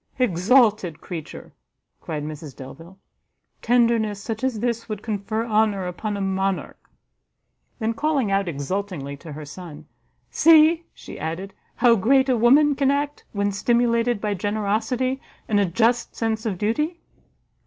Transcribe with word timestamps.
"Exalted 0.17 0.99
creature!" 0.99 1.53
cried 2.01 2.23
Mrs 2.23 2.55
Delvile; 2.55 2.97
"tenderness 3.61 4.19
such 4.19 4.43
as 4.43 4.59
this 4.59 4.89
would 4.89 5.03
confer 5.03 5.45
honour 5.45 5.85
upon 5.85 6.17
a 6.17 6.21
monarch." 6.21 6.89
Then, 7.77 7.93
calling 7.93 8.31
out 8.31 8.47
exultingly 8.47 9.15
to 9.17 9.31
her 9.31 9.45
son, 9.45 9.85
"See," 10.31 10.85
she 10.91 11.19
added, 11.19 11.53
"how 11.75 11.95
great 11.97 12.29
a 12.29 12.35
woman 12.35 12.73
can 12.73 12.89
act, 12.89 13.23
when 13.31 13.51
stimulated 13.51 14.19
by 14.19 14.33
generosity, 14.33 15.21
and 15.47 15.59
a 15.59 15.65
just 15.65 16.15
sense 16.15 16.47
of 16.47 16.57
duty! 16.57 16.99